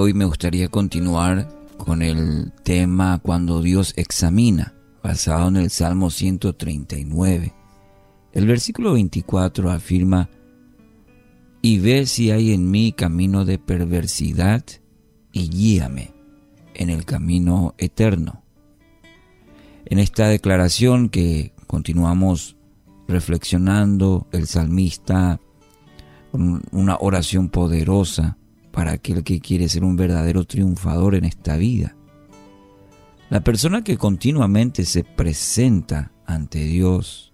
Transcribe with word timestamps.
hoy 0.00 0.14
me 0.14 0.24
gustaría 0.24 0.68
continuar 0.68 1.48
con 1.76 2.00
el 2.00 2.52
tema 2.62 3.18
cuando 3.22 3.60
Dios 3.60 3.92
examina, 3.96 4.74
basado 5.02 5.48
en 5.48 5.56
el 5.56 5.70
Salmo 5.70 6.10
139. 6.10 7.52
El 8.32 8.46
versículo 8.46 8.94
24 8.94 9.70
afirma, 9.70 10.30
y 11.60 11.78
ve 11.80 12.06
si 12.06 12.30
hay 12.30 12.52
en 12.52 12.70
mí 12.70 12.92
camino 12.92 13.44
de 13.44 13.58
perversidad 13.58 14.64
y 15.32 15.50
guíame 15.50 16.12
en 16.74 16.88
el 16.88 17.04
camino 17.04 17.74
eterno. 17.76 18.42
En 19.84 19.98
esta 19.98 20.28
declaración 20.28 21.10
que 21.10 21.52
continuamos 21.66 22.56
reflexionando, 23.06 24.26
el 24.32 24.46
salmista, 24.46 25.40
con 26.32 26.62
una 26.72 26.96
oración 26.98 27.50
poderosa 27.50 28.38
para 28.70 28.92
aquel 28.92 29.24
que 29.24 29.40
quiere 29.40 29.68
ser 29.68 29.84
un 29.84 29.96
verdadero 29.96 30.44
triunfador 30.44 31.14
en 31.14 31.24
esta 31.24 31.56
vida. 31.56 31.96
La 33.28 33.42
persona 33.42 33.84
que 33.84 33.96
continuamente 33.96 34.84
se 34.84 35.04
presenta 35.04 36.12
ante 36.26 36.64
Dios 36.64 37.32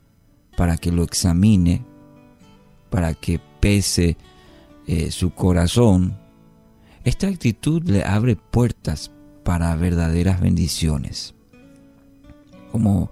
para 0.56 0.76
que 0.76 0.92
lo 0.92 1.02
examine, 1.02 1.84
para 2.90 3.14
que 3.14 3.40
pese 3.60 4.16
eh, 4.86 5.10
su 5.10 5.30
corazón, 5.30 6.18
esta 7.04 7.28
actitud 7.28 7.82
le 7.84 8.04
abre 8.04 8.37
puertas 8.37 9.10
para 9.45 9.74
verdaderas 9.76 10.40
bendiciones. 10.40 11.34
Como 12.73 13.10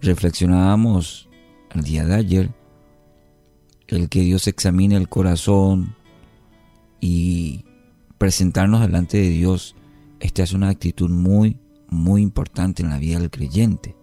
reflexionábamos 0.00 1.28
el 1.74 1.82
día 1.82 2.06
de 2.06 2.14
ayer, 2.14 2.50
el 3.88 4.08
que 4.08 4.20
Dios 4.20 4.46
examine 4.48 4.96
el 4.96 5.08
corazón 5.08 5.94
y 7.00 7.64
presentarnos 8.18 8.80
delante 8.80 9.18
de 9.18 9.30
Dios, 9.30 9.74
esta 10.20 10.42
es 10.42 10.52
una 10.52 10.68
actitud 10.68 11.10
muy, 11.10 11.58
muy 11.88 12.22
importante 12.22 12.82
en 12.82 12.90
la 12.90 12.98
vida 12.98 13.18
del 13.18 13.30
creyente. 13.30 13.96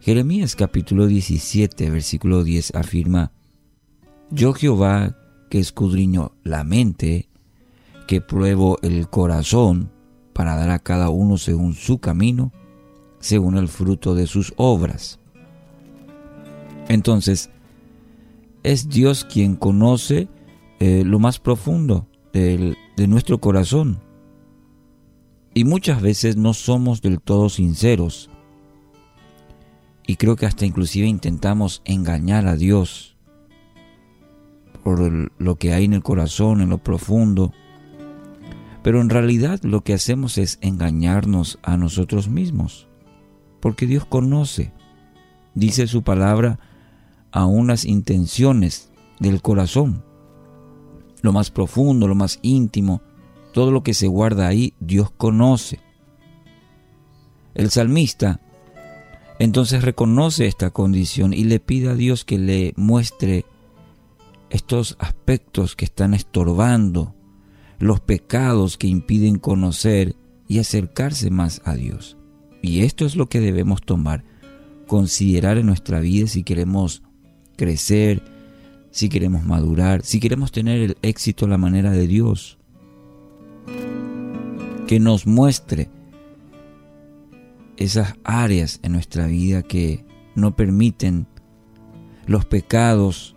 Jeremías 0.00 0.56
capítulo 0.56 1.06
17, 1.06 1.90
versículo 1.90 2.44
10 2.44 2.74
afirma, 2.74 3.32
Yo 4.30 4.52
Jehová 4.52 5.16
que 5.50 5.58
escudriño 5.58 6.32
la 6.42 6.64
mente, 6.64 7.28
que 8.06 8.20
pruebo 8.20 8.78
el 8.82 9.08
corazón 9.08 9.90
para 10.32 10.54
dar 10.56 10.70
a 10.70 10.78
cada 10.78 11.10
uno 11.10 11.38
según 11.38 11.74
su 11.74 11.98
camino, 11.98 12.52
según 13.20 13.56
el 13.56 13.68
fruto 13.68 14.14
de 14.14 14.26
sus 14.26 14.54
obras. 14.56 15.18
Entonces, 16.88 17.50
es 18.62 18.88
Dios 18.88 19.24
quien 19.24 19.56
conoce 19.56 20.28
eh, 20.80 21.02
lo 21.04 21.18
más 21.18 21.38
profundo 21.38 22.08
de 22.32 23.06
nuestro 23.08 23.38
corazón. 23.40 24.00
Y 25.54 25.64
muchas 25.64 26.02
veces 26.02 26.36
no 26.36 26.52
somos 26.52 27.00
del 27.00 27.20
todo 27.20 27.48
sinceros. 27.48 28.28
Y 30.06 30.16
creo 30.16 30.36
que 30.36 30.44
hasta 30.44 30.66
inclusive 30.66 31.06
intentamos 31.06 31.80
engañar 31.86 32.46
a 32.46 32.56
Dios 32.56 33.16
por 34.86 35.00
lo 35.42 35.56
que 35.56 35.72
hay 35.72 35.86
en 35.86 35.94
el 35.94 36.02
corazón, 36.04 36.60
en 36.60 36.68
lo 36.68 36.78
profundo. 36.78 37.52
Pero 38.84 39.00
en 39.00 39.10
realidad 39.10 39.58
lo 39.64 39.80
que 39.80 39.94
hacemos 39.94 40.38
es 40.38 40.58
engañarnos 40.60 41.58
a 41.64 41.76
nosotros 41.76 42.28
mismos. 42.28 42.86
Porque 43.58 43.86
Dios 43.86 44.04
conoce, 44.04 44.72
dice 45.54 45.88
su 45.88 46.02
palabra, 46.02 46.60
a 47.32 47.46
unas 47.46 47.84
intenciones 47.84 48.92
del 49.18 49.42
corazón. 49.42 50.04
Lo 51.22 51.32
más 51.32 51.50
profundo, 51.50 52.06
lo 52.08 52.14
más 52.14 52.38
íntimo, 52.42 53.02
todo 53.52 53.70
lo 53.70 53.82
que 53.82 53.94
se 53.94 54.06
guarda 54.06 54.46
ahí, 54.46 54.74
Dios 54.80 55.10
conoce. 55.10 55.80
El 57.54 57.70
salmista 57.70 58.40
entonces 59.38 59.82
reconoce 59.82 60.46
esta 60.46 60.70
condición 60.70 61.32
y 61.32 61.44
le 61.44 61.60
pide 61.60 61.90
a 61.90 61.94
Dios 61.94 62.24
que 62.24 62.38
le 62.38 62.72
muestre 62.76 63.44
estos 64.50 64.96
aspectos 64.98 65.76
que 65.76 65.84
están 65.84 66.14
estorbando, 66.14 67.14
los 67.78 68.00
pecados 68.00 68.78
que 68.78 68.86
impiden 68.86 69.38
conocer 69.38 70.16
y 70.48 70.58
acercarse 70.58 71.30
más 71.30 71.60
a 71.64 71.74
Dios. 71.74 72.16
Y 72.62 72.80
esto 72.80 73.04
es 73.04 73.16
lo 73.16 73.28
que 73.28 73.40
debemos 73.40 73.82
tomar, 73.82 74.24
considerar 74.86 75.58
en 75.58 75.66
nuestra 75.66 76.00
vida 76.00 76.26
si 76.26 76.42
queremos 76.42 77.02
crecer, 77.56 78.22
si 78.96 79.10
queremos 79.10 79.44
madurar, 79.44 80.02
si 80.02 80.20
queremos 80.20 80.52
tener 80.52 80.80
el 80.80 80.96
éxito 81.02 81.44
a 81.44 81.48
la 81.50 81.58
manera 81.58 81.90
de 81.90 82.06
Dios. 82.06 82.56
Que 84.86 84.98
nos 85.00 85.26
muestre 85.26 85.90
esas 87.76 88.14
áreas 88.24 88.80
en 88.82 88.92
nuestra 88.92 89.26
vida 89.26 89.62
que 89.62 90.06
no 90.34 90.56
permiten 90.56 91.26
los 92.26 92.46
pecados 92.46 93.36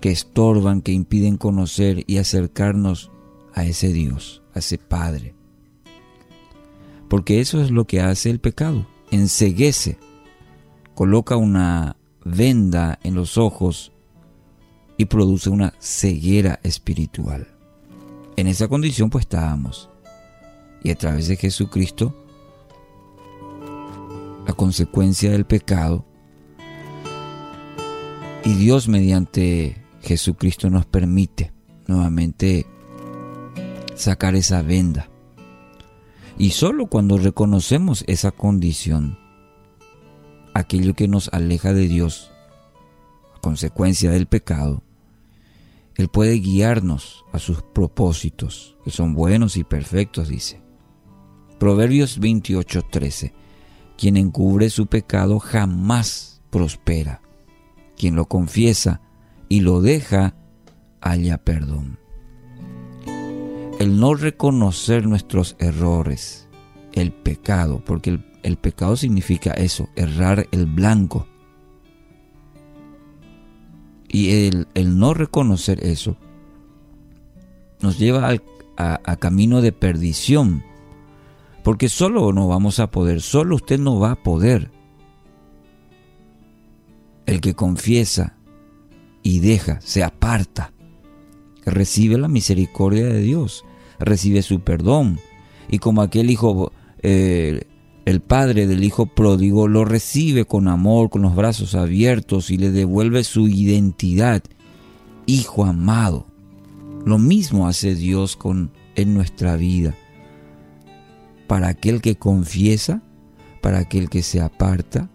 que 0.00 0.10
estorban, 0.10 0.80
que 0.80 0.92
impiden 0.92 1.36
conocer 1.36 2.04
y 2.06 2.16
acercarnos 2.16 3.10
a 3.52 3.66
ese 3.66 3.92
Dios, 3.92 4.42
a 4.54 4.60
ese 4.60 4.78
Padre. 4.78 5.34
Porque 7.10 7.40
eso 7.40 7.60
es 7.60 7.70
lo 7.70 7.86
que 7.86 8.00
hace 8.00 8.30
el 8.30 8.40
pecado, 8.40 8.86
enseguece, 9.10 9.98
coloca 10.94 11.36
una 11.36 11.98
venda 12.24 12.98
en 13.02 13.14
los 13.14 13.36
ojos 13.36 13.92
y 14.96 15.06
produce 15.06 15.50
una 15.50 15.74
ceguera 15.78 16.60
espiritual. 16.62 17.48
En 18.36 18.46
esa 18.46 18.68
condición 18.68 19.10
pues 19.10 19.24
estábamos. 19.24 19.90
Y 20.82 20.90
a 20.90 20.94
través 20.94 21.28
de 21.28 21.36
Jesucristo, 21.36 22.14
la 24.46 24.52
consecuencia 24.52 25.32
del 25.32 25.44
pecado, 25.44 26.04
y 28.44 28.54
Dios 28.54 28.86
mediante 28.86 29.82
Jesucristo 30.02 30.70
nos 30.70 30.86
permite 30.86 31.52
nuevamente 31.88 32.64
sacar 33.96 34.36
esa 34.36 34.62
venda. 34.62 35.08
Y 36.38 36.50
solo 36.50 36.86
cuando 36.86 37.18
reconocemos 37.18 38.04
esa 38.06 38.30
condición, 38.30 39.18
aquello 40.54 40.94
que 40.94 41.08
nos 41.08 41.28
aleja 41.32 41.72
de 41.72 41.88
Dios, 41.88 42.30
a 43.34 43.40
consecuencia 43.40 44.12
del 44.12 44.26
pecado, 44.26 44.82
Él 45.96 46.08
puede 46.08 46.34
guiarnos 46.34 47.24
a 47.32 47.38
sus 47.38 47.62
propósitos, 47.62 48.76
que 48.84 48.90
son 48.90 49.14
buenos 49.14 49.56
y 49.56 49.64
perfectos, 49.64 50.28
dice. 50.28 50.62
Proverbios 51.58 52.20
28:13. 52.20 53.32
Quien 53.96 54.16
encubre 54.16 54.68
su 54.68 54.86
pecado 54.86 55.38
jamás 55.38 56.42
prospera. 56.50 57.22
Quien 57.96 58.14
lo 58.14 58.26
confiesa 58.26 59.00
y 59.48 59.60
lo 59.60 59.80
deja, 59.80 60.36
halla 61.00 61.38
perdón. 61.38 61.98
El 63.78 63.98
no 63.98 64.14
reconocer 64.14 65.06
nuestros 65.06 65.56
errores, 65.58 66.48
el 66.92 67.12
pecado, 67.12 67.82
porque 67.84 68.10
el 68.10 68.36
el 68.46 68.58
pecado 68.58 68.96
significa 68.96 69.50
eso, 69.50 69.88
errar 69.96 70.46
el 70.52 70.66
blanco. 70.66 71.26
Y 74.16 74.48
el, 74.72 74.98
no 74.98 75.12
reconocer 75.12 75.84
eso 75.84 76.16
nos 77.82 77.98
lleva 77.98 78.34
a, 78.78 79.00
a 79.04 79.16
camino 79.16 79.60
de 79.60 79.72
perdición. 79.72 80.64
Porque 81.62 81.90
solo 81.90 82.32
no 82.32 82.48
vamos 82.48 82.80
a 82.80 82.90
poder, 82.90 83.20
solo 83.20 83.56
usted 83.56 83.78
no 83.78 84.00
va 84.00 84.12
a 84.12 84.22
poder. 84.22 84.70
El 87.26 87.42
que 87.42 87.52
confiesa 87.52 88.38
y 89.22 89.40
deja, 89.40 89.82
se 89.82 90.02
aparta, 90.02 90.72
recibe 91.66 92.16
la 92.16 92.28
misericordia 92.28 93.04
de 93.04 93.20
Dios, 93.20 93.66
recibe 93.98 94.40
su 94.40 94.60
perdón. 94.60 95.20
Y 95.68 95.78
como 95.78 96.00
aquel 96.00 96.30
hijo 96.30 96.72
eh, 97.02 97.64
el 98.06 98.20
padre 98.20 98.68
del 98.68 98.84
hijo 98.84 99.06
pródigo 99.06 99.66
lo 99.66 99.84
recibe 99.84 100.44
con 100.44 100.68
amor, 100.68 101.10
con 101.10 101.22
los 101.22 101.34
brazos 101.34 101.74
abiertos 101.74 102.50
y 102.50 102.56
le 102.56 102.70
devuelve 102.70 103.24
su 103.24 103.48
identidad, 103.48 104.44
hijo 105.26 105.64
amado. 105.64 106.28
Lo 107.04 107.18
mismo 107.18 107.66
hace 107.66 107.96
Dios 107.96 108.36
con 108.36 108.70
en 108.94 109.12
nuestra 109.12 109.56
vida. 109.56 109.94
Para 111.48 111.66
aquel 111.66 112.00
que 112.00 112.14
confiesa, 112.14 113.02
para 113.60 113.80
aquel 113.80 114.08
que 114.08 114.22
se 114.22 114.40
aparta, 114.40 115.10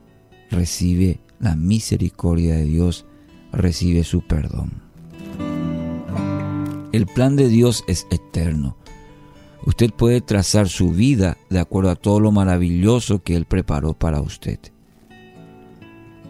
recibe 0.50 1.22
la 1.40 1.56
misericordia 1.56 2.56
de 2.56 2.66
Dios, 2.66 3.06
recibe 3.54 4.04
su 4.04 4.22
perdón. 4.22 4.82
El 6.92 7.06
plan 7.06 7.38
de 7.38 7.48
Dios 7.48 7.86
es 7.88 8.06
eterno. 8.12 8.76
Usted 9.66 9.92
puede 9.92 10.22
trazar 10.22 10.70
su 10.70 10.92
vida 10.92 11.38
de 11.50 11.60
acuerdo 11.60 11.92
a 11.92 11.96
todo 11.96 12.20
lo 12.20 12.32
maravilloso 12.32 13.22
que 13.22 13.36
Él 13.36 13.46
preparó 13.46 13.94
para 13.94 14.22
usted. 14.22 14.60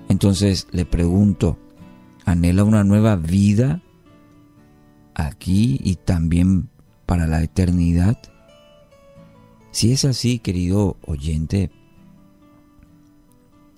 Entonces 0.10 0.68
le 0.72 0.86
pregunto, 0.86 1.58
¿anhela 2.26 2.66
una 2.66 2.84
nueva 2.84 3.16
vida 3.16 3.82
aquí 5.14 5.80
y 5.82 5.96
también 5.96 6.70
para 7.06 7.26
la 7.28 7.42
eternidad? 7.42 8.18
Si 9.72 9.94
es 9.94 10.04
así, 10.04 10.40
querido 10.40 10.98
oyente, 11.06 11.72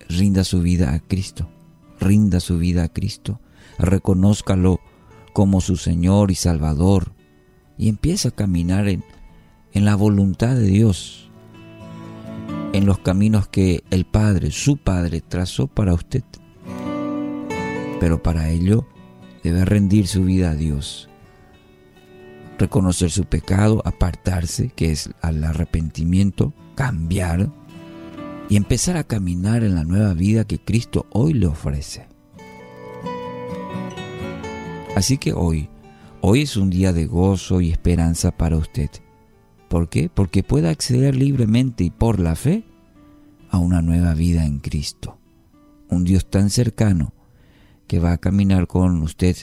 rinda 0.08 0.42
su 0.42 0.60
vida 0.60 0.92
a 0.92 0.98
Cristo, 0.98 1.48
rinda 2.00 2.40
su 2.40 2.58
vida 2.58 2.82
a 2.82 2.88
Cristo, 2.88 3.40
reconózcalo 3.78 4.80
como 5.32 5.60
su 5.60 5.76
Señor 5.76 6.32
y 6.32 6.34
Salvador 6.34 7.12
y 7.78 7.88
empieza 7.88 8.30
a 8.30 8.32
caminar 8.32 8.88
en, 8.88 9.04
en 9.74 9.84
la 9.84 9.96
voluntad 9.96 10.54
de 10.54 10.66
Dios, 10.66 11.28
en 12.72 12.86
los 12.86 12.98
caminos 13.00 13.48
que 13.48 13.82
el 13.90 14.04
Padre, 14.04 14.52
su 14.52 14.76
Padre, 14.76 15.20
trazó 15.20 15.66
para 15.66 15.94
usted. 15.94 16.22
Pero 17.98 18.22
para 18.22 18.50
ello 18.50 18.86
debe 19.42 19.64
rendir 19.64 20.06
su 20.06 20.24
vida 20.24 20.52
a 20.52 20.54
Dios, 20.54 21.10
reconocer 22.56 23.10
su 23.10 23.24
pecado, 23.24 23.82
apartarse, 23.84 24.70
que 24.70 24.92
es 24.92 25.10
al 25.20 25.42
arrepentimiento, 25.42 26.52
cambiar 26.76 27.50
y 28.48 28.56
empezar 28.56 28.96
a 28.96 29.04
caminar 29.04 29.64
en 29.64 29.74
la 29.74 29.84
nueva 29.84 30.14
vida 30.14 30.44
que 30.44 30.60
Cristo 30.60 31.06
hoy 31.10 31.34
le 31.34 31.46
ofrece. 31.46 32.06
Así 34.94 35.18
que 35.18 35.32
hoy, 35.32 35.68
hoy 36.20 36.42
es 36.42 36.56
un 36.56 36.70
día 36.70 36.92
de 36.92 37.06
gozo 37.06 37.60
y 37.60 37.70
esperanza 37.70 38.30
para 38.30 38.56
usted. 38.56 38.90
¿Por 39.74 39.88
qué? 39.88 40.08
Porque 40.08 40.44
puede 40.44 40.68
acceder 40.68 41.16
libremente 41.16 41.82
y 41.82 41.90
por 41.90 42.20
la 42.20 42.36
fe 42.36 42.64
a 43.50 43.58
una 43.58 43.82
nueva 43.82 44.14
vida 44.14 44.46
en 44.46 44.60
Cristo. 44.60 45.18
Un 45.88 46.04
Dios 46.04 46.30
tan 46.30 46.48
cercano 46.48 47.12
que 47.88 47.98
va 47.98 48.12
a 48.12 48.18
caminar 48.18 48.68
con 48.68 49.02
usted 49.02 49.36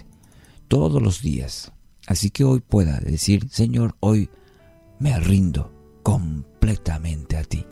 todos 0.70 1.02
los 1.02 1.22
días. 1.22 1.74
Así 2.08 2.30
que 2.30 2.46
hoy 2.46 2.62
pueda 2.62 3.02
decir, 3.02 3.50
Señor, 3.50 3.98
hoy 4.00 4.30
me 5.00 5.20
rindo 5.20 5.74
completamente 6.02 7.36
a 7.36 7.44
ti. 7.44 7.66